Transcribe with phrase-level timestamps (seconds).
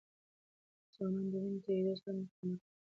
[0.93, 2.55] ځوانان د وینې د تویېدو سره سره مقاومت کوي.